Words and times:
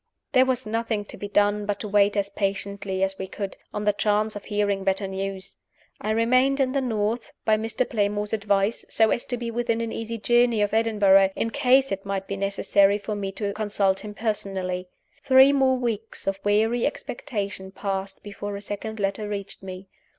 There 0.31 0.47
was 0.47 0.65
nothing 0.65 1.05
to 1.05 1.15
be 1.15 1.27
done 1.27 1.67
but 1.67 1.79
to 1.81 1.87
wait 1.87 2.17
as 2.17 2.27
patiently 2.31 3.03
as 3.03 3.19
we 3.19 3.27
could, 3.27 3.55
on 3.71 3.83
the 3.85 3.93
chance 3.93 4.35
of 4.35 4.45
hearing 4.45 4.83
better 4.83 5.07
news. 5.07 5.57
I 6.01 6.09
remained 6.09 6.59
in 6.59 6.71
the 6.71 6.81
North, 6.81 7.33
by 7.45 7.55
Mr. 7.55 7.87
Playmore's 7.87 8.33
advice, 8.33 8.83
so 8.89 9.11
as 9.11 9.25
to 9.25 9.37
be 9.37 9.51
within 9.51 9.79
an 9.79 9.91
easy 9.91 10.17
journey 10.17 10.65
to 10.67 10.75
Edinburgh 10.75 11.29
in 11.35 11.51
case 11.51 11.91
it 11.91 12.03
might 12.03 12.25
be 12.27 12.35
necessary 12.35 12.97
for 12.97 13.13
me 13.13 13.31
to 13.33 13.53
consult 13.53 13.99
him 13.99 14.15
personally. 14.15 14.89
Three 15.23 15.53
more 15.53 15.77
weeks 15.77 16.25
of 16.25 16.39
weary 16.43 16.87
expectation 16.87 17.69
passed 17.71 18.23
before 18.23 18.55
a 18.55 18.61
second 18.61 18.99
letter 18.99 19.29
reached 19.29 19.61
me. 19.61 19.87